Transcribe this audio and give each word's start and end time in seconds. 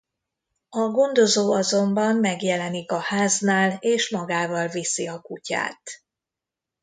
A 0.69 0.79
gondozó 0.87 1.51
azonban 1.53 2.15
megjelenik 2.17 2.91
a 2.91 2.99
háznál 2.99 3.77
és 3.79 4.09
magával 4.11 4.67
viszi 4.67 5.07
a 5.07 5.19
kutyát. 5.19 5.81